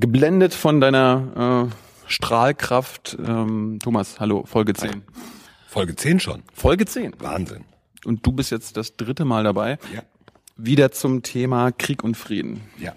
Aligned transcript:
geblendet 0.00 0.54
von 0.54 0.80
deiner 0.80 1.68
äh, 1.70 2.10
Strahlkraft. 2.10 3.16
Ähm, 3.24 3.78
Thomas, 3.82 4.20
hallo, 4.20 4.44
Folge 4.44 4.74
10. 4.74 5.02
Folge 5.66 5.96
10 5.96 6.20
schon. 6.20 6.42
Folge 6.52 6.86
10. 6.86 7.14
Wahnsinn. 7.18 7.64
Und 8.04 8.24
du 8.24 8.32
bist 8.32 8.50
jetzt 8.50 8.76
das 8.76 8.96
dritte 8.96 9.24
Mal 9.24 9.44
dabei. 9.44 9.78
Ja. 9.94 10.02
Wieder 10.56 10.90
zum 10.90 11.22
Thema 11.22 11.70
Krieg 11.72 12.02
und 12.02 12.16
Frieden. 12.16 12.62
Ja. 12.78 12.94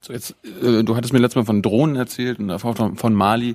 So 0.00 0.12
jetzt, 0.12 0.34
äh, 0.62 0.82
du 0.82 0.96
hattest 0.96 1.12
mir 1.12 1.20
letztes 1.20 1.36
Mal 1.36 1.44
von 1.44 1.62
Drohnen 1.62 1.96
erzählt 1.96 2.38
und 2.38 2.58
von, 2.58 2.96
von 2.96 3.14
Mali. 3.14 3.54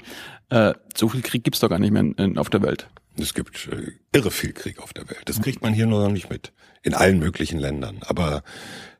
Äh, 0.49 0.73
so 0.95 1.09
viel 1.09 1.21
Krieg 1.21 1.43
gibt's 1.43 1.59
doch 1.59 1.69
gar 1.69 1.79
nicht 1.79 1.91
mehr 1.91 2.01
in, 2.01 2.13
in, 2.13 2.37
auf 2.37 2.49
der 2.49 2.61
Welt. 2.61 2.87
Es 3.19 3.33
gibt 3.33 3.67
äh, 3.71 3.91
irre 4.13 4.31
viel 4.31 4.53
Krieg 4.53 4.79
auf 4.79 4.93
der 4.93 5.09
Welt. 5.09 5.23
Das 5.25 5.41
kriegt 5.41 5.61
man 5.61 5.73
hier 5.73 5.87
nur 5.87 6.03
noch 6.03 6.11
nicht 6.11 6.29
mit. 6.29 6.53
In 6.83 6.93
allen 6.93 7.19
möglichen 7.19 7.59
Ländern. 7.59 7.97
Aber 8.05 8.43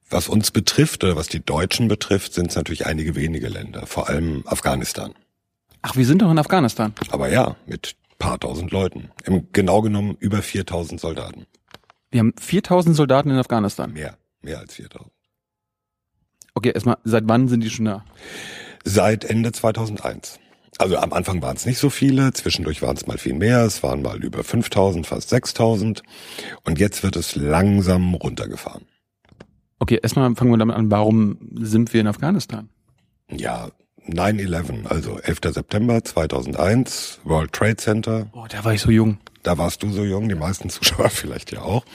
was 0.10 0.30
uns 0.30 0.52
betrifft 0.52 1.04
oder 1.04 1.16
was 1.16 1.28
die 1.28 1.44
Deutschen 1.44 1.88
betrifft, 1.88 2.34
sind 2.34 2.50
es 2.50 2.56
natürlich 2.56 2.86
einige 2.86 3.16
wenige 3.16 3.48
Länder. 3.50 3.86
Vor 3.86 4.10
allem 4.10 4.44
Afghanistan. 4.46 5.14
Ach, 5.82 5.96
wir 5.96 6.06
sind 6.06 6.22
doch 6.22 6.32
in 6.32 6.40
Afghanistan. 6.40 6.94
Aber 7.10 7.30
ja, 7.30 7.56
mit 7.66 7.96
paar 8.20 8.40
tausend 8.40 8.72
Leuten. 8.72 9.12
Im 9.26 9.48
genau 9.52 9.82
genommen 9.82 10.16
über 10.20 10.42
4000 10.42 11.00
Soldaten. 11.00 11.46
Wir 12.10 12.20
haben 12.20 12.34
4000 12.40 12.96
Soldaten 12.96 13.30
in 13.30 13.38
Afghanistan. 13.38 13.94
Mehr, 13.94 14.18
mehr 14.42 14.60
als 14.60 14.76
4000. 14.76 15.12
Okay, 16.54 16.72
erstmal, 16.72 16.98
seit 17.04 17.24
wann 17.28 17.48
sind 17.48 17.62
die 17.64 17.70
schon 17.70 17.86
da? 17.86 18.04
Seit 18.84 19.26
Ende 19.26 19.52
2001. 19.52 20.40
Also 20.80 20.98
am 20.98 21.14
Anfang 21.14 21.42
waren 21.42 21.56
es 21.56 21.66
nicht 21.66 21.80
so 21.80 21.90
viele, 21.90 22.34
zwischendurch 22.34 22.82
waren 22.82 22.96
es 22.96 23.08
mal 23.08 23.18
viel 23.18 23.34
mehr, 23.34 23.62
es 23.64 23.84
waren 23.84 24.02
mal 24.02 24.24
über 24.24 24.44
5000, 24.44 25.08
fast 25.08 25.30
6000 25.30 26.04
und 26.66 26.80
jetzt 26.80 27.04
wird 27.04 27.16
es 27.16 27.36
langsam 27.36 28.14
runtergefahren. 28.14 28.86
Okay, 29.80 30.00
erstmal 30.02 30.34
fangen 30.36 30.52
wir 30.52 30.58
damit 30.58 30.76
an, 30.76 30.90
warum 30.90 31.38
sind 31.56 31.94
wir 31.94 32.02
in 32.02 32.08
Afghanistan? 32.08 32.70
Ja, 33.30 33.70
9-11, 34.10 34.88
also 34.88 35.20
11. 35.20 35.40
September 35.54 36.04
2001, 36.04 37.20
World 37.26 37.52
Trade 37.52 37.76
Center. 37.76 38.28
Oh, 38.34 38.46
da 38.50 38.64
war 38.64 38.74
ich 38.74 38.82
so 38.82 38.90
jung. 38.90 39.18
Da 39.44 39.58
warst 39.58 39.84
du 39.84 39.92
so 39.92 40.04
jung, 40.04 40.30
die 40.30 40.36
meisten 40.36 40.70
Zuschauer 40.72 41.10
vielleicht 41.10 41.52
ja 41.52 41.62
auch. 41.62 41.86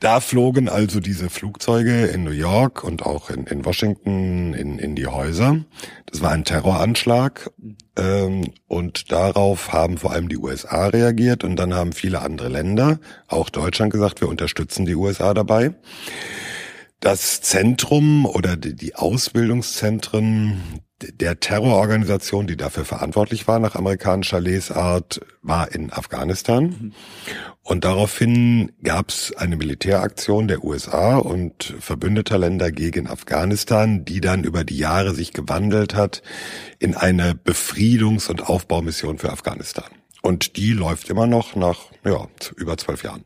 Da 0.00 0.20
flogen 0.20 0.68
also 0.68 1.00
diese 1.00 1.30
Flugzeuge 1.30 2.06
in 2.06 2.24
New 2.24 2.30
York 2.30 2.82
und 2.82 3.04
auch 3.04 3.30
in, 3.30 3.46
in 3.46 3.64
Washington 3.64 4.54
in, 4.54 4.78
in 4.78 4.94
die 4.94 5.06
Häuser. 5.06 5.64
Das 6.06 6.20
war 6.20 6.32
ein 6.32 6.44
Terroranschlag 6.44 7.50
ähm, 7.96 8.52
und 8.66 9.12
darauf 9.12 9.72
haben 9.72 9.98
vor 9.98 10.12
allem 10.12 10.28
die 10.28 10.38
USA 10.38 10.88
reagiert 10.88 11.44
und 11.44 11.56
dann 11.56 11.74
haben 11.74 11.92
viele 11.92 12.22
andere 12.22 12.48
Länder, 12.48 12.98
auch 13.28 13.50
Deutschland 13.50 13.92
gesagt, 13.92 14.20
wir 14.20 14.28
unterstützen 14.28 14.86
die 14.86 14.94
USA 14.94 15.34
dabei. 15.34 15.74
Das 17.00 17.42
Zentrum 17.42 18.24
oder 18.24 18.56
die 18.56 18.94
Ausbildungszentren 18.94 20.80
der 21.02 21.40
Terrororganisation, 21.40 22.46
die 22.46 22.56
dafür 22.56 22.84
verantwortlich 22.84 23.46
war 23.46 23.58
nach 23.58 23.74
amerikanischer 23.74 24.40
Lesart, 24.40 25.20
war 25.42 25.72
in 25.72 25.92
Afghanistan. 25.92 26.94
Und 27.62 27.84
daraufhin 27.84 28.72
gab 28.82 29.08
es 29.10 29.34
eine 29.36 29.56
Militäraktion 29.56 30.48
der 30.48 30.64
USA 30.64 31.16
und 31.16 31.74
verbündeter 31.80 32.38
Länder 32.38 32.70
gegen 32.72 33.06
Afghanistan, 33.06 34.04
die 34.04 34.20
dann 34.20 34.44
über 34.44 34.64
die 34.64 34.78
Jahre 34.78 35.14
sich 35.14 35.32
gewandelt 35.32 35.94
hat 35.94 36.22
in 36.78 36.94
eine 36.94 37.32
Befriedungs- 37.32 38.28
und 38.30 38.48
Aufbaumission 38.48 39.18
für 39.18 39.30
Afghanistan. 39.30 39.90
Und 40.22 40.56
die 40.56 40.72
läuft 40.72 41.10
immer 41.10 41.26
noch 41.26 41.54
nach 41.56 41.90
ja, 42.04 42.28
über 42.56 42.76
zwölf 42.78 43.02
Jahren. 43.02 43.24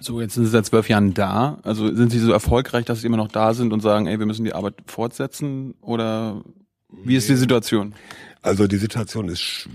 So, 0.00 0.20
jetzt 0.20 0.34
sind 0.34 0.44
sie 0.44 0.50
seit 0.50 0.66
zwölf 0.66 0.88
Jahren 0.88 1.14
da. 1.14 1.58
Also 1.62 1.94
sind 1.94 2.10
sie 2.10 2.18
so 2.18 2.32
erfolgreich, 2.32 2.84
dass 2.84 3.00
sie 3.00 3.06
immer 3.06 3.16
noch 3.16 3.28
da 3.28 3.54
sind 3.54 3.72
und 3.72 3.80
sagen, 3.80 4.06
ey, 4.06 4.18
wir 4.18 4.26
müssen 4.26 4.44
die 4.44 4.52
Arbeit 4.52 4.74
fortsetzen? 4.86 5.74
Oder 5.80 6.42
wie 6.88 7.16
ist 7.16 7.28
die 7.28 7.36
Situation? 7.36 7.94
Also 8.42 8.66
die 8.66 8.76
Situation 8.76 9.28
ist 9.28 9.40
sch 9.40 9.68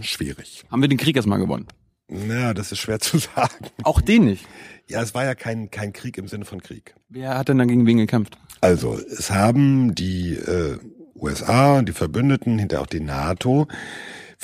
schwierig. 0.00 0.64
Haben 0.70 0.82
wir 0.82 0.88
den 0.88 0.98
Krieg 0.98 1.16
erstmal 1.16 1.38
gewonnen? 1.38 1.66
Naja, 2.08 2.54
das 2.54 2.72
ist 2.72 2.78
schwer 2.78 3.00
zu 3.00 3.18
sagen. 3.18 3.66
Auch 3.82 4.00
den 4.00 4.24
nicht? 4.26 4.46
Ja, 4.88 5.02
es 5.02 5.14
war 5.14 5.24
ja 5.24 5.34
kein, 5.34 5.70
kein 5.70 5.92
Krieg 5.92 6.18
im 6.18 6.28
Sinne 6.28 6.44
von 6.44 6.62
Krieg. 6.62 6.94
Wer 7.08 7.36
hat 7.36 7.48
denn 7.48 7.58
dann 7.58 7.68
gegen 7.68 7.86
wen 7.86 7.98
gekämpft? 7.98 8.38
Also, 8.60 8.98
es 8.98 9.30
haben 9.30 9.94
die 9.94 10.34
äh, 10.34 10.78
USA, 11.14 11.82
die 11.82 11.92
Verbündeten, 11.92 12.58
hinter 12.58 12.80
auch 12.80 12.86
die 12.86 13.00
NATO, 13.00 13.66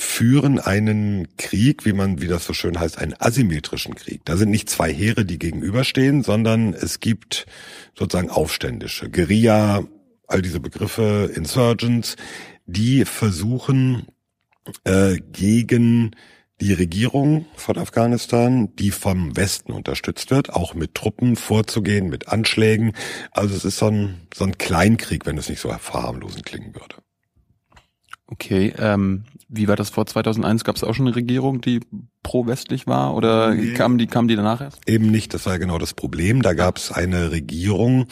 führen 0.01 0.59
einen 0.59 1.27
Krieg, 1.37 1.85
wie 1.85 1.93
man, 1.93 2.21
wie 2.21 2.27
das 2.27 2.45
so 2.45 2.53
schön 2.53 2.79
heißt, 2.79 2.97
einen 2.97 3.13
asymmetrischen 3.19 3.93
Krieg. 3.93 4.21
Da 4.25 4.35
sind 4.35 4.49
nicht 4.49 4.69
zwei 4.69 4.91
Heere, 4.91 5.25
die 5.25 5.37
gegenüberstehen, 5.37 6.23
sondern 6.23 6.73
es 6.73 6.99
gibt 6.99 7.45
sozusagen 7.95 8.31
Aufständische, 8.31 9.09
Guerilla, 9.11 9.83
all 10.27 10.41
diese 10.41 10.59
Begriffe, 10.59 11.31
Insurgents, 11.35 12.15
die 12.65 13.05
versuchen 13.05 14.07
äh, 14.85 15.17
gegen 15.31 16.15
die 16.61 16.73
Regierung 16.73 17.45
von 17.55 17.77
Afghanistan, 17.77 18.75
die 18.75 18.91
vom 18.91 19.35
Westen 19.37 19.71
unterstützt 19.71 20.31
wird, 20.31 20.51
auch 20.51 20.73
mit 20.73 20.95
Truppen 20.95 21.35
vorzugehen, 21.35 22.09
mit 22.09 22.27
Anschlägen. 22.27 22.93
Also 23.31 23.55
es 23.55 23.65
ist 23.65 23.77
so 23.77 23.87
ein, 23.87 24.27
so 24.33 24.45
ein 24.45 24.57
Kleinkrieg, 24.57 25.27
wenn 25.27 25.37
es 25.37 25.47
nicht 25.47 25.59
so 25.59 25.69
verharmlosend 25.69 26.45
klingen 26.45 26.73
würde. 26.73 26.95
Okay, 28.27 28.73
ähm, 28.77 29.25
wie 29.51 29.67
war 29.67 29.75
das 29.75 29.89
vor 29.89 30.05
2001? 30.05 30.63
Gab 30.63 30.77
es 30.77 30.83
auch 30.83 30.95
schon 30.95 31.07
eine 31.07 31.15
Regierung, 31.15 31.59
die 31.59 31.81
pro-westlich 32.23 32.87
war 32.87 33.13
oder 33.15 33.53
nee. 33.53 33.73
kam 33.73 33.97
die 33.97 34.07
kam 34.07 34.27
die 34.27 34.37
danach 34.37 34.61
erst? 34.61 34.89
Eben 34.89 35.11
nicht, 35.11 35.33
das 35.33 35.45
war 35.45 35.59
genau 35.59 35.77
das 35.77 35.93
Problem. 35.93 36.41
Da 36.41 36.53
gab 36.53 36.77
es 36.77 36.91
eine 36.91 37.31
Regierung, 37.31 38.07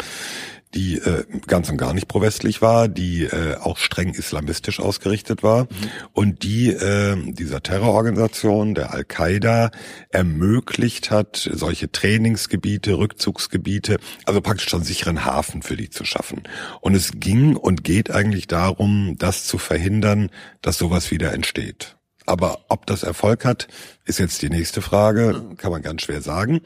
die 0.75 0.97
äh, 0.97 1.25
ganz 1.47 1.69
und 1.69 1.77
gar 1.77 1.93
nicht 1.93 2.07
pro-westlich 2.07 2.61
war, 2.61 2.87
die 2.87 3.23
äh, 3.23 3.55
auch 3.55 3.77
streng 3.77 4.13
islamistisch 4.13 4.79
ausgerichtet 4.79 5.41
war 5.41 5.63
mhm. 5.63 5.67
und 6.13 6.43
die 6.43 6.69
äh, 6.69 7.15
dieser 7.33 7.63
Terrororganisation, 7.63 8.75
der 8.75 8.93
Al-Qaida, 8.93 9.71
ermöglicht 10.09 11.09
hat, 11.09 11.49
solche 11.51 11.91
Trainingsgebiete, 11.91 12.97
Rückzugsgebiete, 12.97 13.97
also 14.25 14.41
praktisch 14.41 14.73
einen 14.73 14.83
sicheren 14.83 15.25
Hafen 15.25 15.63
für 15.63 15.75
die 15.75 15.89
zu 15.89 16.05
schaffen. 16.05 16.43
Und 16.81 16.95
es 16.95 17.13
ging 17.15 17.55
und 17.55 17.83
geht 17.83 18.11
eigentlich 18.11 18.47
darum, 18.47 19.15
das 19.17 19.45
zu 19.45 19.57
verhindern, 19.57 20.29
dass 20.61 20.77
sowas 20.77 21.09
wieder 21.11 21.33
entsteht. 21.33 21.98
Aber 22.29 22.59
ob 22.69 22.85
das 22.85 23.01
Erfolg 23.01 23.43
hat, 23.43 23.67
ist 24.05 24.19
jetzt 24.19 24.43
die 24.43 24.51
nächste 24.51 24.83
Frage, 24.83 25.55
kann 25.57 25.71
man 25.71 25.81
ganz 25.81 26.03
schwer 26.03 26.21
sagen. 26.21 26.61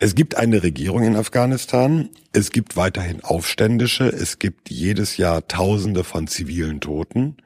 Es 0.00 0.16
gibt 0.16 0.36
eine 0.36 0.64
Regierung 0.64 1.04
in 1.04 1.14
Afghanistan, 1.14 2.08
es 2.32 2.50
gibt 2.50 2.76
weiterhin 2.76 3.22
Aufständische, 3.22 4.08
es 4.08 4.40
gibt 4.40 4.68
jedes 4.68 5.16
Jahr 5.16 5.46
Tausende 5.46 6.02
von 6.02 6.26
zivilen 6.26 6.80
Toten 6.80 7.36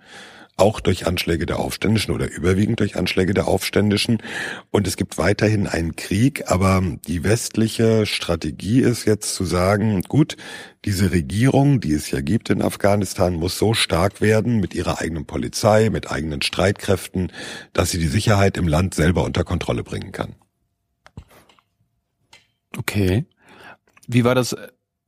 auch 0.61 0.81
durch 0.81 1.07
Anschläge 1.07 1.47
der 1.47 1.59
Aufständischen 1.59 2.15
oder 2.15 2.31
überwiegend 2.31 2.81
durch 2.81 2.97
Anschläge 2.97 3.35
der 3.35 3.49
Aufständischen. 3.49 4.23
Und 4.71 4.87
es 4.87 4.97
gibt 4.97 5.19
weiterhin 5.19 5.67
einen 5.67 5.97
Krieg, 5.97 6.51
aber 6.51 6.83
die 7.07 7.25
westliche 7.25 8.07
Strategie 8.07 8.81
ist 8.81 9.05
jetzt 9.07 9.35
zu 9.35 9.45
sagen, 9.45 10.03
gut, 10.03 10.37
diese 10.85 11.13
Regierung, 11.13 11.81
die 11.81 11.93
es 11.93 12.11
ja 12.11 12.21
gibt 12.21 12.51
in 12.51 12.63
Afghanistan, 12.63 13.35
muss 13.35 13.59
so 13.59 13.75
stark 13.75 14.21
werden 14.21 14.61
mit 14.61 14.75
ihrer 14.75 15.01
eigenen 15.01 15.27
Polizei, 15.27 15.91
mit 15.91 16.11
eigenen 16.11 16.43
Streitkräften, 16.43 17.33
dass 17.73 17.91
sie 17.91 17.99
die 17.99 18.09
Sicherheit 18.09 18.57
im 18.57 18.69
Land 18.69 18.95
selber 18.95 19.25
unter 19.25 19.45
Kontrolle 19.45 19.83
bringen 19.83 20.13
kann. 20.13 20.35
Okay. 22.77 23.25
Wie 24.07 24.25
war 24.25 24.35
das 24.35 24.57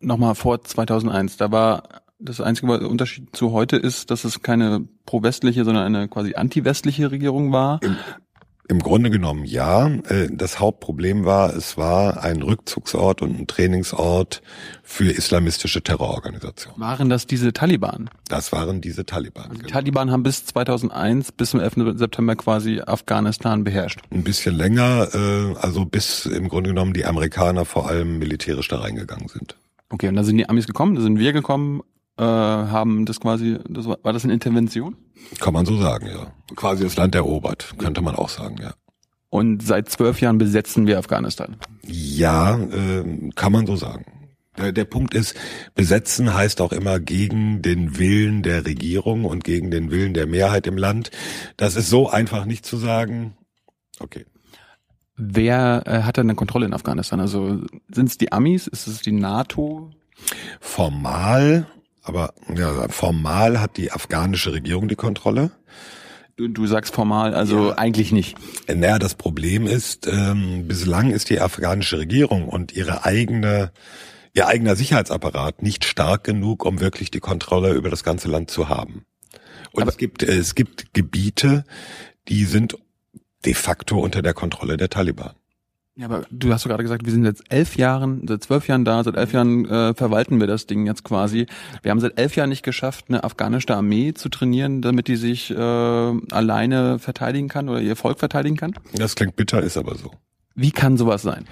nochmal 0.00 0.34
vor 0.34 0.62
2001? 0.62 1.36
Da 1.36 1.50
war 1.50 2.01
das 2.22 2.41
einzige 2.41 2.88
Unterschied 2.88 3.34
zu 3.34 3.53
heute 3.53 3.77
ist, 3.77 4.10
dass 4.10 4.25
es 4.25 4.43
keine 4.43 4.87
pro-westliche, 5.06 5.65
sondern 5.65 5.84
eine 5.84 6.09
quasi 6.09 6.34
anti-westliche 6.34 7.10
Regierung 7.10 7.53
war. 7.53 7.81
Im, 7.83 7.97
Im, 8.69 8.78
Grunde 8.78 9.10
genommen 9.10 9.44
ja. 9.44 9.88
Äh, 10.09 10.28
das 10.31 10.60
Hauptproblem 10.60 11.25
war, 11.25 11.55
es 11.55 11.77
war 11.77 12.22
ein 12.22 12.43
Rückzugsort 12.43 13.22
und 13.22 13.38
ein 13.38 13.47
Trainingsort 13.47 14.43
für 14.83 15.10
islamistische 15.10 15.83
Terrororganisationen. 15.83 16.81
Waren 16.81 17.09
das 17.09 17.27
diese 17.27 17.53
Taliban? 17.53 18.09
Das 18.28 18.53
waren 18.53 18.81
diese 18.81 19.04
Taliban. 19.04 19.45
Also 19.45 19.54
die 19.54 19.60
genau. 19.63 19.72
Taliban 19.72 20.10
haben 20.10 20.22
bis 20.22 20.47
2001, 20.47 21.33
bis 21.33 21.51
zum 21.51 21.60
11. 21.60 21.98
September 21.98 22.36
quasi 22.36 22.80
Afghanistan 22.80 23.65
beherrscht. 23.65 24.01
Ein 24.10 24.25
bisschen 24.25 24.54
länger, 24.54 25.09
äh, 25.13 25.57
also 25.59 25.84
bis 25.84 26.27
im 26.27 26.48
Grunde 26.48 26.71
genommen 26.71 26.92
die 26.92 27.04
Amerikaner 27.04 27.65
vor 27.65 27.89
allem 27.89 28.18
militärisch 28.18 28.68
da 28.68 28.78
reingegangen 28.78 29.28
sind. 29.28 29.57
Okay, 29.92 30.09
und 30.09 30.16
dann 30.16 30.25
sind 30.25 30.39
die 30.39 30.48
Amis 30.48 30.66
gekommen, 30.66 30.95
da 30.95 31.03
sind 31.03 31.18
wir 31.18 31.34
gekommen, 31.34 31.83
äh, 32.18 32.22
haben 32.22 33.06
das 33.06 33.20
quasi, 33.20 33.59
das 33.68 33.86
war, 33.86 33.98
war 34.03 34.12
das 34.12 34.24
eine 34.24 34.32
Intervention? 34.32 34.97
Kann 35.41 35.54
man 35.54 35.66
so 35.66 35.76
sagen, 35.76 36.06
ja. 36.06 36.32
Quasi 36.56 36.84
das 36.84 36.97
Land 36.97 37.14
erobert, 37.14 37.74
könnte 37.78 38.03
man 38.03 38.14
auch 38.14 38.28
sagen, 38.28 38.56
ja. 38.60 38.74
Und 39.30 39.62
seit 39.62 39.88
zwölf 39.88 40.20
Jahren 40.20 40.36
besetzen 40.36 40.86
wir 40.86 40.98
Afghanistan. 40.98 41.56
Ja, 41.86 42.59
äh, 42.59 43.30
kann 43.34 43.53
man 43.53 43.66
so 43.66 43.76
sagen. 43.76 44.04
Der, 44.59 44.72
der 44.72 44.84
Punkt 44.84 45.14
ist, 45.14 45.34
besetzen 45.74 46.34
heißt 46.34 46.60
auch 46.60 46.72
immer 46.72 47.00
gegen 47.00 47.62
den 47.62 47.98
Willen 47.98 48.42
der 48.42 48.66
Regierung 48.66 49.24
und 49.24 49.44
gegen 49.44 49.70
den 49.70 49.91
Willen 49.91 50.12
der 50.12 50.26
Mehrheit 50.26 50.66
im 50.66 50.76
Land. 50.76 51.10
Das 51.56 51.76
ist 51.76 51.88
so 51.88 52.10
einfach 52.10 52.44
nicht 52.44 52.66
zu 52.66 52.76
sagen. 52.76 53.34
Okay. 53.98 54.26
Wer 55.16 55.82
äh, 55.86 56.03
hat 56.03 56.18
denn 56.18 56.26
eine 56.26 56.34
Kontrolle 56.34 56.66
in 56.66 56.74
Afghanistan? 56.74 57.20
Also 57.20 57.62
sind 57.91 58.08
es 58.08 58.18
die 58.18 58.32
Amis? 58.32 58.66
Ist 58.66 58.86
es 58.86 59.00
die 59.00 59.12
NATO? 59.12 59.91
Formal 60.60 61.66
Aber 62.03 62.34
ja, 62.54 62.89
formal 62.89 63.60
hat 63.60 63.77
die 63.77 63.93
afghanische 63.93 64.53
Regierung 64.53 64.89
die 64.89 64.97
Kontrolle. 64.97 65.51
Du, 66.37 66.49
du 66.49 66.66
sagst 66.66 66.95
formal, 66.95 67.34
also 67.34 67.69
ja. 67.69 67.78
eigentlich 67.78 68.10
nicht. 68.10 68.37
Naja, 68.66 68.99
das 68.99 69.15
Problem 69.15 69.66
ist, 69.66 70.07
ähm, 70.07 70.66
bislang 70.66 71.10
ist 71.10 71.31
die 71.31 71.41
afghanische 71.41 71.99
Regierung 71.99 72.49
und 72.49 72.72
ihre 72.72 73.04
eigene, 73.04 73.71
ihr 74.33 74.49
eigener 74.49 74.75
Sicherheitsapparat 74.75 75.63
nicht 75.63 75.84
stark 75.84 76.25
genug, 76.25 76.65
um 76.65 76.81
wirklich 76.81 77.10
die 77.10 77.21
Kontrolle 77.21 77.72
über 77.75 77.91
das 77.91 78.03
ganze 78.03 78.28
Land 78.28 78.51
zu 78.51 78.69
haben. 78.69 79.04
Und 79.72 79.83
Aber 79.83 79.91
es 79.91 79.99
gibt, 79.99 80.22
es 80.22 80.54
gibt 80.54 80.95
Gebiete, 80.95 81.65
die 82.28 82.45
sind 82.45 82.77
de 83.45 83.54
facto 83.54 83.99
unter 83.99 84.22
der 84.22 84.34
Kontrolle 84.34 84.77
der 84.77 84.89
Taliban. 84.89 85.34
Ja, 85.94 86.06
aber 86.06 86.24
du 86.30 86.50
hast 86.50 86.65
doch 86.65 86.71
gerade 86.71 86.83
gesagt, 86.83 87.04
wir 87.04 87.12
sind 87.12 87.24
seit 87.24 87.41
elf 87.50 87.77
Jahren, 87.77 88.27
seit 88.27 88.42
zwölf 88.42 88.66
Jahren 88.66 88.86
da, 88.86 89.04
seit 89.04 89.15
elf 89.15 89.33
Jahren 89.34 89.66
äh, 89.66 89.92
verwalten 89.92 90.41
wir 90.41 90.47
das 90.47 90.66
Ding 90.66 90.86
jetzt 90.86 91.04
quasi. 91.04 91.47
Wir 91.83 91.91
haben 91.91 92.00
seit 92.00 92.18
elf 92.18 92.34
Jahren 92.34 92.48
nicht 92.48 92.62
geschafft, 92.62 93.06
eine 93.09 93.24
afghanische 93.24 93.77
Armee 93.77 94.15
zu 94.15 94.30
trainieren, 94.30 94.80
damit 94.80 95.06
die 95.06 95.16
sich 95.16 95.50
äh, 95.50 95.54
alleine 95.54 96.98
verteidigen 96.98 97.48
kann 97.48 97.68
oder 97.68 97.83
ihr 97.83 97.94
Volk 97.94 98.18
verteidigen 98.21 98.56
kann. 98.56 98.72
Das 98.94 99.16
klingt 99.16 99.36
bitter, 99.36 99.62
ist 99.62 99.77
aber 99.77 99.94
so. 99.94 100.12
Wie 100.54 100.71
kann 100.71 100.97
sowas 100.97 101.21
sein? 101.22 101.44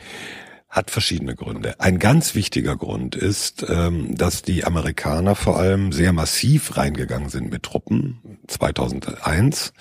Hat 0.70 0.92
verschiedene 0.92 1.34
Gründe. 1.34 1.74
Ein 1.80 1.98
ganz 1.98 2.36
wichtiger 2.36 2.76
Grund 2.76 3.16
ist, 3.16 3.66
ähm, 3.68 4.14
dass 4.16 4.42
die 4.42 4.64
Amerikaner 4.64 5.34
vor 5.34 5.58
allem 5.58 5.90
sehr 5.90 6.12
massiv 6.12 6.76
reingegangen 6.76 7.28
sind 7.28 7.50
mit 7.50 7.64
Truppen 7.64 8.38
2001, 8.46 9.72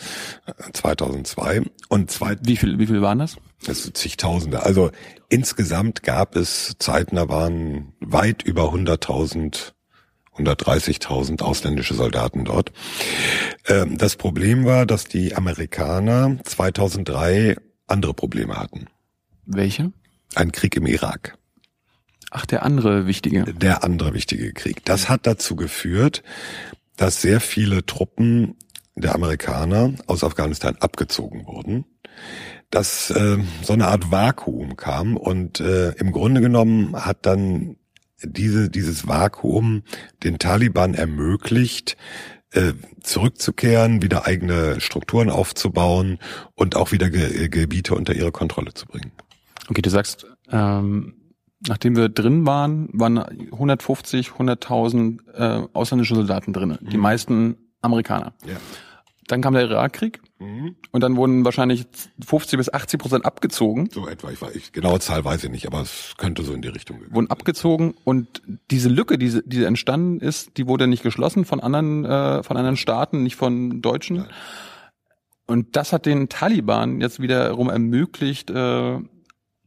2002 0.73 1.57
äh, 1.57 1.61
und 1.89 2.09
zwei. 2.09 2.37
Wie 2.41 2.57
viel, 2.57 2.79
wie 2.79 2.87
viel 2.87 3.01
waren 3.03 3.19
das? 3.19 3.37
Das 3.63 3.83
sind 3.83 3.97
zigtausende. 3.97 4.63
Also 4.63 4.89
insgesamt 5.29 6.01
gab 6.01 6.35
es 6.35 6.75
Zeiten, 6.79 7.17
da 7.17 7.29
waren 7.29 7.93
weit 7.99 8.41
über 8.41 8.73
100.000 8.73 9.73
130.000 10.37 11.41
ausländische 11.41 11.93
Soldaten 11.93 12.45
dort. 12.45 12.71
Ähm, 13.67 13.97
das 13.97 14.15
Problem 14.15 14.63
war, 14.63 14.85
dass 14.85 15.03
die 15.03 15.35
Amerikaner 15.35 16.37
2003 16.45 17.57
andere 17.87 18.13
Probleme 18.13 18.55
hatten. 18.55 18.87
Welche? 19.45 19.91
Ein 20.35 20.51
Krieg 20.51 20.75
im 20.75 20.85
Irak. 20.85 21.37
Ach, 22.31 22.45
der 22.45 22.63
andere 22.63 23.07
wichtige. 23.07 23.43
Der 23.53 23.83
andere 23.83 24.13
wichtige 24.13 24.53
Krieg. 24.53 24.85
Das 24.85 25.09
hat 25.09 25.25
dazu 25.25 25.55
geführt, 25.55 26.23
dass 26.95 27.21
sehr 27.21 27.39
viele 27.39 27.85
Truppen 27.85 28.55
der 28.95 29.15
Amerikaner 29.15 29.93
aus 30.07 30.23
Afghanistan 30.23 30.75
abgezogen 30.79 31.47
wurden, 31.47 31.85
dass 32.69 33.09
äh, 33.11 33.37
so 33.63 33.73
eine 33.73 33.87
Art 33.87 34.11
Vakuum 34.11 34.75
kam 34.75 35.17
und 35.17 35.59
äh, 35.59 35.91
im 35.93 36.11
Grunde 36.11 36.41
genommen 36.41 36.95
hat 36.95 37.25
dann 37.25 37.77
diese, 38.21 38.69
dieses 38.69 39.07
Vakuum 39.07 39.83
den 40.23 40.39
Taliban 40.39 40.93
ermöglicht, 40.93 41.95
äh, 42.51 42.73
zurückzukehren, 43.01 44.01
wieder 44.01 44.25
eigene 44.25 44.81
Strukturen 44.81 45.29
aufzubauen 45.29 46.19
und 46.55 46.75
auch 46.75 46.91
wieder 46.91 47.09
Ge 47.09 47.47
Gebiete 47.47 47.95
unter 47.95 48.13
ihre 48.13 48.31
Kontrolle 48.31 48.73
zu 48.73 48.85
bringen. 48.85 49.11
Okay, 49.69 49.81
du 49.81 49.89
sagst, 49.89 50.25
ähm, 50.51 51.13
nachdem 51.67 51.95
wir 51.95 52.09
drin 52.09 52.45
waren, 52.45 52.89
waren 52.93 53.19
150, 53.19 54.29
100.000 54.29 55.19
äh, 55.33 55.67
ausländische 55.73 56.15
Soldaten 56.15 56.53
drin. 56.53 56.77
Mhm. 56.81 56.89
Die 56.89 56.97
meisten 56.97 57.57
Amerikaner. 57.81 58.33
Ja. 58.45 58.57
Dann 59.27 59.41
kam 59.41 59.53
der 59.53 59.69
Irakkrieg 59.69 60.21
mhm. 60.39 60.75
und 60.91 61.03
dann 61.03 61.15
wurden 61.15 61.45
wahrscheinlich 61.45 61.85
50 62.25 62.57
bis 62.57 62.73
80 62.73 62.99
Prozent 62.99 63.25
abgezogen. 63.25 63.87
So 63.91 64.07
etwa, 64.07 64.31
ich 64.31 64.41
weiß, 64.41 64.55
ich, 64.55 64.71
genaue 64.71 64.99
Zahl 64.99 65.23
weiß 65.23 65.43
ich 65.43 65.51
nicht, 65.51 65.67
aber 65.67 65.81
es 65.81 66.15
könnte 66.17 66.41
so 66.41 66.53
in 66.53 66.63
die 66.63 66.67
Richtung 66.67 66.99
gehen. 66.99 67.13
Wurden 67.13 67.29
abgezogen 67.29 67.93
und 68.05 68.41
diese 68.71 68.89
Lücke, 68.89 69.19
die, 69.19 69.41
die 69.45 69.63
entstanden 69.63 70.19
ist, 70.19 70.57
die 70.57 70.65
wurde 70.65 70.87
nicht 70.87 71.03
geschlossen 71.03 71.45
von 71.45 71.59
anderen, 71.59 72.05
äh, 72.05 72.41
von 72.41 72.57
anderen 72.57 72.77
Staaten, 72.77 73.21
nicht 73.21 73.35
von 73.35 73.83
Deutschen. 73.83 74.17
Nein. 74.17 74.29
Und 75.45 75.75
das 75.75 75.93
hat 75.93 76.07
den 76.07 76.29
Taliban 76.29 77.01
jetzt 77.01 77.21
wiederum 77.21 77.69
ermöglicht, 77.69 78.49
äh, 78.49 78.99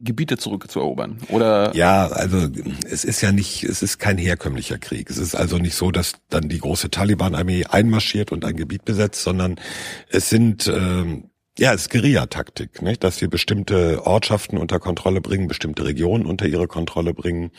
Gebiete 0.03 0.37
zurückzuerobern? 0.37 1.17
Oder? 1.29 1.75
Ja, 1.75 2.07
also 2.07 2.47
es 2.89 3.03
ist 3.05 3.21
ja 3.21 3.31
nicht, 3.31 3.63
es 3.63 3.81
ist 3.81 3.99
kein 3.99 4.17
herkömmlicher 4.17 4.77
Krieg. 4.77 5.09
Es 5.09 5.17
ist 5.17 5.35
also 5.35 5.57
nicht 5.57 5.75
so, 5.75 5.91
dass 5.91 6.13
dann 6.29 6.49
die 6.49 6.59
große 6.59 6.89
Taliban-Armee 6.89 7.65
einmarschiert 7.65 8.31
und 8.31 8.45
ein 8.45 8.55
Gebiet 8.55 8.85
besetzt, 8.85 9.23
sondern 9.23 9.59
es 10.09 10.29
sind 10.29 10.67
ähm, 10.67 11.29
ja, 11.59 11.73
es 11.73 11.81
ist 11.81 11.89
Guerillataktik, 11.91 12.81
nicht? 12.81 13.03
dass 13.03 13.17
sie 13.17 13.27
bestimmte 13.27 14.05
Ortschaften 14.05 14.57
unter 14.57 14.79
Kontrolle 14.79 15.21
bringen, 15.21 15.47
bestimmte 15.47 15.85
Regionen 15.85 16.25
unter 16.25 16.47
ihre 16.47 16.67
Kontrolle 16.67 17.13
bringen. 17.13 17.51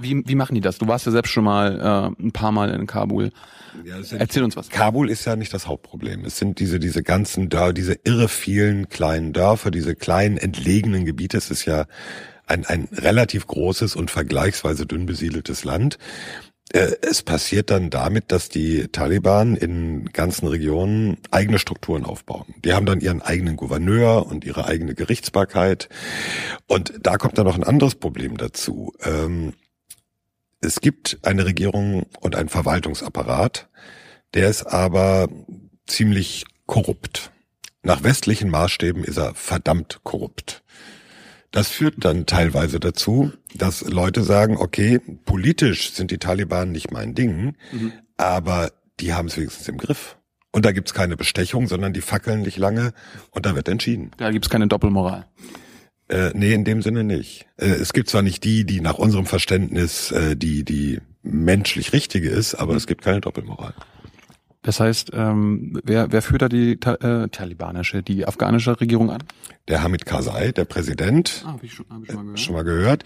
Wie, 0.00 0.22
wie 0.26 0.34
machen 0.36 0.54
die 0.54 0.60
das? 0.60 0.78
Du 0.78 0.86
warst 0.86 1.06
ja 1.06 1.12
selbst 1.12 1.30
schon 1.30 1.44
mal 1.44 2.14
äh, 2.18 2.22
ein 2.22 2.32
paar 2.32 2.52
Mal 2.52 2.70
in 2.70 2.86
Kabul. 2.86 3.32
Ja, 3.84 3.96
Erzähl 4.16 4.44
uns 4.44 4.56
was. 4.56 4.68
Kabul 4.68 5.10
ist 5.10 5.24
ja 5.24 5.34
nicht 5.34 5.52
das 5.52 5.66
Hauptproblem. 5.66 6.24
Es 6.24 6.38
sind 6.38 6.60
diese, 6.60 6.78
diese 6.78 7.02
ganzen 7.02 7.48
Dörfer, 7.48 7.72
diese 7.72 7.98
irre 8.04 8.28
vielen 8.28 8.88
kleinen 8.88 9.32
Dörfer, 9.32 9.70
diese 9.70 9.96
kleinen 9.96 10.36
entlegenen 10.36 11.04
Gebiete. 11.04 11.38
Es 11.38 11.50
ist 11.50 11.64
ja 11.64 11.86
ein, 12.46 12.64
ein 12.66 12.88
relativ 12.92 13.46
großes 13.46 13.96
und 13.96 14.10
vergleichsweise 14.10 14.86
dünn 14.86 15.06
besiedeltes 15.06 15.64
Land. 15.64 15.98
Äh, 16.72 16.96
es 17.02 17.22
passiert 17.22 17.70
dann 17.70 17.90
damit, 17.90 18.32
dass 18.32 18.48
die 18.48 18.88
Taliban 18.88 19.56
in 19.56 20.06
ganzen 20.06 20.46
Regionen 20.46 21.18
eigene 21.30 21.58
Strukturen 21.58 22.04
aufbauen. 22.04 22.54
Die 22.64 22.72
haben 22.72 22.86
dann 22.86 23.00
ihren 23.00 23.20
eigenen 23.20 23.56
Gouverneur 23.56 24.26
und 24.26 24.44
ihre 24.44 24.66
eigene 24.66 24.94
Gerichtsbarkeit. 24.94 25.88
Und 26.66 26.94
da 27.00 27.18
kommt 27.18 27.36
dann 27.36 27.46
noch 27.46 27.56
ein 27.56 27.64
anderes 27.64 27.94
Problem 27.94 28.38
dazu. 28.38 28.94
Ähm, 29.04 29.52
es 30.60 30.80
gibt 30.80 31.18
eine 31.22 31.44
Regierung 31.44 32.06
und 32.20 32.36
einen 32.36 32.48
Verwaltungsapparat, 32.48 33.68
der 34.32 34.48
ist 34.48 34.64
aber 34.64 35.28
ziemlich 35.86 36.44
korrupt. 36.66 37.32
Nach 37.82 38.02
westlichen 38.04 38.48
Maßstäben 38.48 39.04
ist 39.04 39.18
er 39.18 39.34
verdammt 39.34 40.00
korrupt. 40.04 40.61
Das 41.52 41.68
führt 41.68 41.96
dann 41.98 42.24
teilweise 42.24 42.80
dazu, 42.80 43.30
dass 43.54 43.82
Leute 43.82 44.22
sagen, 44.22 44.56
okay, 44.56 45.00
politisch 45.26 45.92
sind 45.92 46.10
die 46.10 46.18
Taliban 46.18 46.72
nicht 46.72 46.90
mein 46.90 47.14
Ding, 47.14 47.54
mhm. 47.72 47.92
aber 48.16 48.72
die 49.00 49.12
haben 49.12 49.28
es 49.28 49.36
wenigstens 49.36 49.68
im 49.68 49.76
Griff. 49.76 50.16
Und 50.50 50.64
da 50.64 50.72
gibt's 50.72 50.94
keine 50.94 51.16
Bestechung, 51.16 51.66
sondern 51.68 51.92
die 51.92 52.00
fackeln 52.00 52.42
nicht 52.42 52.56
lange 52.56 52.92
und 53.30 53.46
da 53.46 53.54
wird 53.54 53.68
entschieden. 53.68 54.10
Da 54.16 54.30
gibt's 54.30 54.50
keine 54.50 54.66
Doppelmoral. 54.66 55.26
Äh, 56.08 56.30
nee, 56.34 56.52
in 56.52 56.64
dem 56.64 56.82
Sinne 56.82 57.04
nicht. 57.04 57.46
Äh, 57.56 57.66
es 57.66 57.92
gibt 57.92 58.08
zwar 58.08 58.22
nicht 58.22 58.44
die, 58.44 58.64
die 58.64 58.80
nach 58.80 58.98
unserem 58.98 59.26
Verständnis 59.26 60.10
äh, 60.10 60.36
die, 60.36 60.64
die 60.64 61.00
menschlich 61.22 61.92
richtige 61.92 62.30
ist, 62.30 62.54
aber 62.54 62.72
mhm. 62.72 62.78
es 62.78 62.86
gibt 62.86 63.02
keine 63.02 63.20
Doppelmoral. 63.20 63.74
Das 64.62 64.78
heißt, 64.78 65.10
ähm, 65.12 65.80
wer, 65.82 66.12
wer 66.12 66.22
führt 66.22 66.42
da 66.42 66.48
die 66.48 66.72
äh, 66.72 67.28
talibanische, 67.28 68.02
die 68.02 68.26
afghanische 68.26 68.80
Regierung 68.80 69.10
an? 69.10 69.22
Der 69.66 69.82
Hamid 69.82 70.06
Karzai, 70.06 70.52
der 70.52 70.64
Präsident. 70.64 71.42
Ah, 71.44 71.52
hab 71.54 71.64
ich 71.64 71.74
schon, 71.74 71.86
hab 71.90 72.02
ich 72.04 72.10
schon 72.10 72.14
mal 72.16 72.22
gehört. 72.22 72.40
Schon 72.40 72.54
mal 72.54 72.64
gehört. 72.64 73.04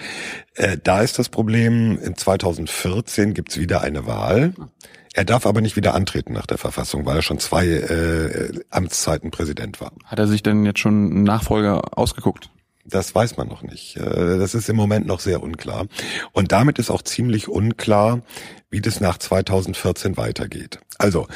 Äh, 0.55 0.77
da 0.83 1.01
ist 1.01 1.19
das 1.19 1.31
Problem, 1.31 1.99
in 1.99 2.15
2014 2.15 3.33
gibt's 3.33 3.59
wieder 3.59 3.81
eine 3.81 4.07
Wahl. 4.07 4.53
Ah. 4.61 4.69
Er 5.15 5.25
darf 5.25 5.47
aber 5.47 5.63
nicht 5.63 5.77
wieder 5.77 5.95
antreten 5.95 6.35
nach 6.35 6.45
der 6.45 6.59
Verfassung, 6.59 7.07
weil 7.07 7.17
er 7.17 7.23
schon 7.23 7.39
zwei 7.39 7.67
äh, 7.67 8.53
Amtszeiten 8.69 9.31
Präsident 9.31 9.81
war. 9.81 9.93
Hat 10.05 10.19
er 10.19 10.27
sich 10.27 10.43
denn 10.43 10.67
jetzt 10.67 10.81
schon 10.81 11.11
einen 11.11 11.23
Nachfolger 11.23 11.97
ausgeguckt? 11.99 12.51
Das 12.89 13.15
weiß 13.15 13.37
man 13.37 13.49
noch 13.49 13.63
nicht. 13.63 13.97
Äh, 13.97 14.39
das 14.39 14.55
ist 14.55 14.69
im 14.69 14.77
Moment 14.77 15.07
noch 15.07 15.21
sehr 15.21 15.43
unklar. 15.43 15.87
Und 16.33 16.53
damit 16.53 16.79
ist 16.79 16.91
auch 16.91 17.03
ziemlich 17.03 17.49
unklar, 17.49 18.23
wie 18.71 18.81
das 18.81 19.01
nach 19.01 19.19
2014 19.19 20.17
weitergeht. 20.17 20.81
Also 20.99 21.27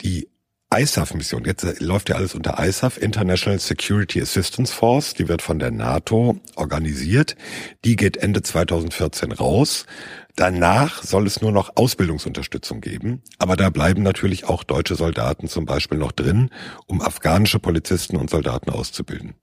die 0.00 0.28
ISAF-Mission, 0.74 1.44
jetzt 1.44 1.64
äh, 1.64 1.74
läuft 1.80 2.08
ja 2.08 2.16
alles 2.16 2.34
unter 2.34 2.64
ISAF, 2.64 2.96
International 2.98 3.58
Security 3.58 4.22
Assistance 4.22 4.72
Force, 4.72 5.14
die 5.14 5.28
wird 5.28 5.42
von 5.42 5.58
der 5.58 5.70
NATO 5.70 6.40
organisiert. 6.56 7.36
Die 7.84 7.96
geht 7.96 8.16
Ende 8.16 8.42
2014 8.42 9.32
raus. 9.32 9.86
Danach 10.34 11.02
soll 11.02 11.26
es 11.26 11.42
nur 11.42 11.52
noch 11.52 11.76
Ausbildungsunterstützung 11.76 12.80
geben, 12.80 13.22
aber 13.38 13.56
da 13.56 13.68
bleiben 13.68 14.02
natürlich 14.02 14.44
auch 14.44 14.64
deutsche 14.64 14.94
Soldaten 14.94 15.46
zum 15.46 15.66
Beispiel 15.66 15.98
noch 15.98 16.12
drin, 16.12 16.48
um 16.86 17.02
afghanische 17.02 17.58
Polizisten 17.58 18.16
und 18.16 18.30
Soldaten 18.30 18.70
auszubilden. 18.70 19.34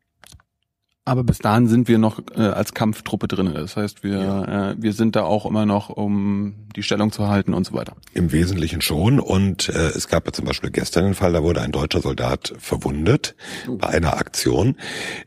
Aber 1.09 1.23
bis 1.23 1.39
dahin 1.39 1.67
sind 1.67 1.87
wir 1.87 1.97
noch 1.97 2.19
äh, 2.35 2.41
als 2.41 2.75
Kampftruppe 2.75 3.27
drin. 3.27 3.51
Das 3.51 3.75
heißt, 3.75 4.03
wir, 4.03 4.19
ja. 4.19 4.71
äh, 4.71 4.75
wir 4.77 4.93
sind 4.93 5.15
da 5.15 5.23
auch 5.23 5.47
immer 5.47 5.65
noch, 5.65 5.89
um 5.89 6.53
die 6.75 6.83
Stellung 6.83 7.11
zu 7.11 7.27
halten 7.27 7.55
und 7.55 7.65
so 7.65 7.73
weiter. 7.73 7.93
Im 8.13 8.31
Wesentlichen 8.31 8.81
schon. 8.81 9.19
Und 9.19 9.69
äh, 9.69 9.87
es 9.87 10.07
gab 10.07 10.27
ja 10.27 10.33
zum 10.33 10.45
Beispiel 10.45 10.69
gestern 10.69 11.05
den 11.05 11.13
Fall, 11.15 11.33
da 11.33 11.41
wurde 11.41 11.61
ein 11.61 11.71
deutscher 11.71 12.01
Soldat 12.01 12.53
verwundet 12.59 13.35
oh. 13.67 13.77
bei 13.77 13.87
einer 13.87 14.17
Aktion. 14.17 14.75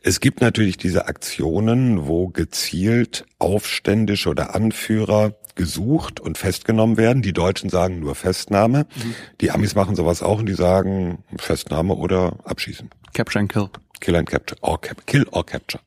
Es 0.01 0.21
gibt 0.21 0.39
natürlich 0.39 0.77
diese 0.77 1.07
Aktionen, 1.07 2.07
wo 2.07 2.29
gezielt 2.29 3.25
Aufständische 3.39 4.29
oder 4.29 4.55
Anführer 4.55 5.33
gesucht 5.55 6.21
und 6.21 6.37
festgenommen 6.37 6.95
werden. 6.95 7.21
Die 7.21 7.33
Deutschen 7.33 7.69
sagen 7.69 7.99
nur 7.99 8.15
Festnahme. 8.15 8.85
Mhm. 8.95 9.15
Die 9.41 9.51
Amis 9.51 9.75
machen 9.75 9.97
sowas 9.97 10.23
auch 10.23 10.39
und 10.39 10.45
die 10.45 10.53
sagen 10.53 11.25
Festnahme 11.37 11.93
oder 11.95 12.37
abschießen. 12.45 12.89
Capture 13.13 13.41
and 13.41 13.51
Kill. 13.51 13.69
Kill 13.99 14.15
and 14.15 14.29
Capture, 14.29 14.57
or 14.61 14.79
cap 14.79 15.05
Kill 15.05 15.25
or 15.31 15.45
Capture. 15.45 15.81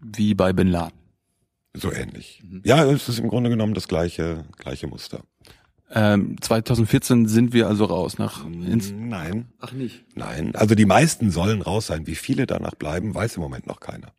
Wie 0.00 0.34
bei 0.34 0.52
Bin 0.52 0.68
Laden. 0.68 0.98
So 1.74 1.92
ähnlich. 1.92 2.42
Mhm. 2.44 2.62
Ja, 2.64 2.84
es 2.84 3.08
ist 3.08 3.18
im 3.18 3.28
Grunde 3.28 3.50
genommen 3.50 3.74
das 3.74 3.88
gleiche, 3.88 4.44
gleiche 4.56 4.86
Muster. 4.86 5.20
Ähm, 5.90 6.36
2014 6.40 7.28
sind 7.28 7.52
wir 7.52 7.68
also 7.68 7.84
raus 7.84 8.18
nach 8.18 8.44
ins 8.44 8.92
Nein. 8.92 9.46
Ach 9.60 9.72
nicht. 9.72 10.04
Nein. 10.16 10.54
Also 10.56 10.74
die 10.74 10.86
meisten 10.86 11.30
sollen 11.30 11.62
raus 11.62 11.86
sein. 11.86 12.06
Wie 12.06 12.16
viele 12.16 12.46
danach 12.46 12.74
bleiben, 12.74 13.14
weiß 13.14 13.36
im 13.36 13.42
Moment 13.42 13.66
noch 13.66 13.78
keiner. 13.78 14.12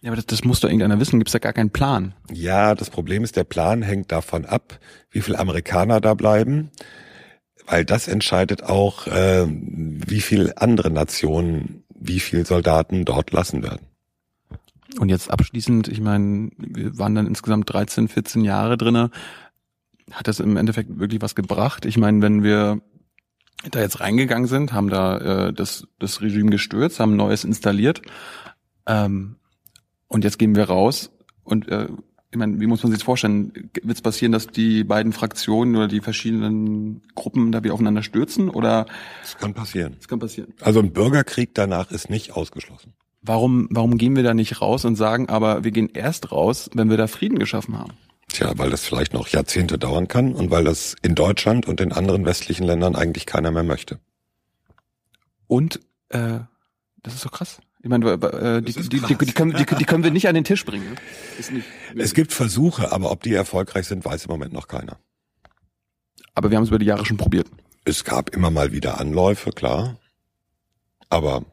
Ja, 0.00 0.10
aber 0.10 0.16
das, 0.16 0.26
das 0.26 0.44
muss 0.44 0.60
doch 0.60 0.68
irgendeiner 0.68 1.00
wissen. 1.00 1.18
Gibt's 1.18 1.32
da 1.32 1.38
gar 1.38 1.52
keinen 1.52 1.70
Plan? 1.70 2.14
Ja, 2.32 2.74
das 2.74 2.90
Problem 2.90 3.24
ist, 3.24 3.36
der 3.36 3.44
Plan 3.44 3.82
hängt 3.82 4.12
davon 4.12 4.44
ab, 4.44 4.78
wie 5.10 5.20
viele 5.20 5.38
Amerikaner 5.38 6.00
da 6.00 6.14
bleiben, 6.14 6.70
weil 7.66 7.84
das 7.84 8.08
entscheidet 8.08 8.62
auch, 8.62 9.06
äh, 9.08 9.46
wie 9.48 10.20
viel 10.20 10.52
andere 10.56 10.90
Nationen, 10.90 11.84
wie 12.08 12.20
viel 12.20 12.44
Soldaten 12.44 13.04
dort 13.04 13.30
lassen 13.30 13.62
werden. 13.62 13.86
Und 14.98 15.10
jetzt 15.10 15.30
abschließend, 15.30 15.88
ich 15.88 16.00
meine, 16.00 16.50
wir 16.56 16.98
waren 16.98 17.14
dann 17.14 17.26
insgesamt 17.26 17.72
13, 17.72 18.08
14 18.08 18.42
Jahre 18.42 18.76
drinne. 18.76 19.10
Hat 20.10 20.26
das 20.26 20.40
im 20.40 20.56
Endeffekt 20.56 20.98
wirklich 20.98 21.22
was 21.22 21.34
gebracht? 21.34 21.84
Ich 21.84 21.98
meine, 21.98 22.22
wenn 22.22 22.42
wir 22.42 22.80
da 23.70 23.80
jetzt 23.80 24.00
reingegangen 24.00 24.48
sind, 24.48 24.72
haben 24.72 24.88
da 24.88 25.18
äh, 25.48 25.52
das, 25.52 25.86
das 25.98 26.20
Regime 26.20 26.50
gestürzt, 26.50 27.00
haben 27.00 27.16
Neues 27.16 27.44
installiert, 27.44 28.02
ähm, 28.86 29.36
und 30.08 30.24
jetzt 30.24 30.38
gehen 30.38 30.56
wir 30.56 30.64
raus 30.64 31.12
und 31.44 31.68
äh, 31.68 31.88
ich 32.30 32.36
meine, 32.36 32.60
wie 32.60 32.66
muss 32.66 32.82
man 32.82 32.92
sich 32.92 33.00
das 33.00 33.04
vorstellen? 33.04 33.70
Wird 33.82 33.96
es 33.96 34.02
passieren, 34.02 34.32
dass 34.32 34.48
die 34.48 34.84
beiden 34.84 35.12
Fraktionen 35.12 35.76
oder 35.76 35.88
die 35.88 36.00
verschiedenen 36.00 37.02
Gruppen 37.14 37.52
da 37.52 37.64
wie 37.64 37.70
aufeinander 37.70 38.02
stürzen 38.02 38.50
oder? 38.50 38.86
Das 39.22 39.38
kann 39.38 39.54
passieren. 39.54 39.94
Das 39.98 40.08
kann 40.08 40.18
passieren. 40.18 40.52
Also 40.60 40.80
ein 40.80 40.92
Bürgerkrieg 40.92 41.54
danach 41.54 41.90
ist 41.90 42.10
nicht 42.10 42.32
ausgeschlossen. 42.32 42.92
Warum, 43.22 43.68
warum 43.70 43.96
gehen 43.96 44.14
wir 44.14 44.22
da 44.22 44.34
nicht 44.34 44.60
raus 44.60 44.84
und 44.84 44.96
sagen, 44.96 45.28
aber 45.28 45.64
wir 45.64 45.70
gehen 45.70 45.88
erst 45.92 46.30
raus, 46.30 46.70
wenn 46.74 46.90
wir 46.90 46.96
da 46.96 47.06
Frieden 47.06 47.38
geschaffen 47.38 47.78
haben? 47.78 47.92
Tja, 48.28 48.52
weil 48.56 48.70
das 48.70 48.84
vielleicht 48.84 49.14
noch 49.14 49.28
Jahrzehnte 49.28 49.78
dauern 49.78 50.06
kann 50.06 50.34
und 50.34 50.50
weil 50.50 50.64
das 50.64 50.96
in 51.02 51.14
Deutschland 51.14 51.66
und 51.66 51.80
in 51.80 51.92
anderen 51.92 52.26
westlichen 52.26 52.64
Ländern 52.64 52.94
eigentlich 52.94 53.24
keiner 53.24 53.50
mehr 53.50 53.64
möchte. 53.64 53.98
Und 55.46 55.80
äh, 56.10 56.40
das 57.02 57.14
ist 57.14 57.22
so 57.22 57.30
krass. 57.30 57.58
Ich 57.88 57.90
meine, 57.90 58.10
äh, 58.12 58.60
die, 58.60 58.74
die, 58.74 59.00
die, 59.00 59.14
die, 59.16 59.32
können, 59.32 59.54
die, 59.56 59.64
die 59.64 59.84
können 59.84 60.04
wir 60.04 60.10
nicht 60.10 60.28
an 60.28 60.34
den 60.34 60.44
Tisch 60.44 60.62
bringen. 60.66 60.98
Ist 61.38 61.50
nicht 61.50 61.66
es 61.96 62.12
gibt 62.12 62.34
Versuche, 62.34 62.92
aber 62.92 63.10
ob 63.10 63.22
die 63.22 63.32
erfolgreich 63.32 63.86
sind, 63.86 64.04
weiß 64.04 64.26
im 64.26 64.30
Moment 64.30 64.52
noch 64.52 64.68
keiner. 64.68 64.98
Aber 66.34 66.50
wir 66.50 66.58
haben 66.58 66.64
es 66.64 66.68
über 66.68 66.78
die 66.78 66.84
Jahre 66.84 67.06
schon 67.06 67.16
probiert. 67.16 67.46
Es 67.86 68.04
gab 68.04 68.36
immer 68.36 68.50
mal 68.50 68.72
wieder 68.72 69.00
Anläufe, 69.00 69.52
klar. 69.52 69.96
Aber 71.08 71.46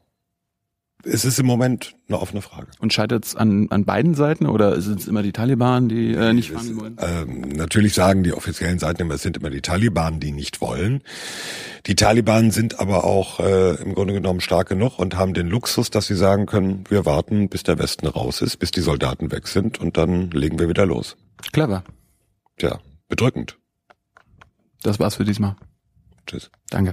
es 1.06 1.24
ist 1.24 1.38
im 1.38 1.46
Moment 1.46 1.94
eine 2.08 2.20
offene 2.20 2.42
Frage. 2.42 2.68
Und 2.78 2.92
scheitert 2.92 3.24
es 3.24 3.36
an, 3.36 3.68
an 3.70 3.84
beiden 3.84 4.14
Seiten 4.14 4.46
oder 4.46 4.80
sind 4.80 5.00
es 5.00 5.08
immer 5.08 5.22
die 5.22 5.32
Taliban, 5.32 5.88
die 5.88 6.12
äh, 6.12 6.32
nicht 6.32 6.50
fahren 6.50 6.80
wollen? 6.80 6.96
Ähm, 7.00 7.40
natürlich 7.54 7.94
sagen 7.94 8.22
die 8.22 8.32
offiziellen 8.32 8.78
Seiten 8.78 9.02
immer, 9.02 9.14
es 9.14 9.22
sind 9.22 9.36
immer 9.36 9.50
die 9.50 9.60
Taliban, 9.60 10.20
die 10.20 10.32
nicht 10.32 10.60
wollen. 10.60 11.02
Die 11.86 11.94
Taliban 11.94 12.50
sind 12.50 12.80
aber 12.80 13.04
auch 13.04 13.40
äh, 13.40 13.76
im 13.76 13.94
Grunde 13.94 14.14
genommen 14.14 14.40
stark 14.40 14.68
genug 14.68 14.98
und 14.98 15.16
haben 15.16 15.34
den 15.34 15.48
Luxus, 15.48 15.90
dass 15.90 16.06
sie 16.06 16.16
sagen 16.16 16.46
können, 16.46 16.84
wir 16.88 17.06
warten, 17.06 17.48
bis 17.48 17.62
der 17.62 17.78
Westen 17.78 18.06
raus 18.06 18.42
ist, 18.42 18.58
bis 18.58 18.70
die 18.70 18.80
Soldaten 18.80 19.30
weg 19.30 19.46
sind 19.46 19.80
und 19.80 19.96
dann 19.96 20.30
legen 20.30 20.58
wir 20.58 20.68
wieder 20.68 20.86
los. 20.86 21.16
Clever. 21.52 21.84
Tja, 22.58 22.80
bedrückend. 23.08 23.58
Das 24.82 24.98
war's 24.98 25.16
für 25.16 25.24
diesmal. 25.24 25.56
Tschüss. 26.26 26.50
Danke. 26.70 26.84